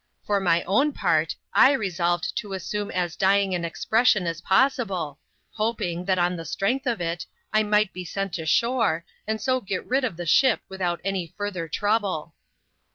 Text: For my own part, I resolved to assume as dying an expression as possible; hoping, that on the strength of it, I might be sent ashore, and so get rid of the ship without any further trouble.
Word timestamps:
For 0.23 0.39
my 0.39 0.63
own 0.63 0.93
part, 0.93 1.35
I 1.53 1.73
resolved 1.73 2.35
to 2.37 2.53
assume 2.53 2.89
as 2.89 3.15
dying 3.15 3.53
an 3.53 3.63
expression 3.63 4.25
as 4.25 4.41
possible; 4.41 5.19
hoping, 5.51 6.05
that 6.05 6.17
on 6.17 6.35
the 6.35 6.43
strength 6.43 6.87
of 6.87 6.99
it, 7.01 7.27
I 7.53 7.61
might 7.61 7.93
be 7.93 8.03
sent 8.03 8.39
ashore, 8.39 9.05
and 9.27 9.39
so 9.39 9.61
get 9.61 9.85
rid 9.85 10.03
of 10.03 10.17
the 10.17 10.25
ship 10.25 10.61
without 10.69 11.01
any 11.03 11.35
further 11.37 11.67
trouble. 11.67 12.33